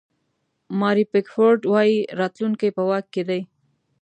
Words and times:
ماري 0.79 1.03
پیکفورډ 1.13 1.61
وایي 1.73 1.97
راتلونکی 2.19 2.69
په 2.77 2.83
واک 2.89 3.05
کې 3.13 3.23
دی. 3.29 3.41